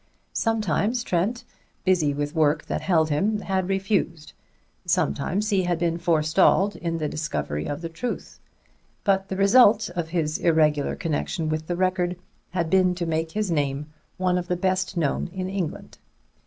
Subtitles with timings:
[0.33, 1.43] Sometimes Trent,
[1.85, 4.33] busy with work that held him, had refused;
[4.83, 8.39] sometimes he had been forestalled in the discovery of the truth.
[9.03, 12.17] But the result of his irregular connection with the Record
[12.49, 15.99] had been to make his name one of the best known in England.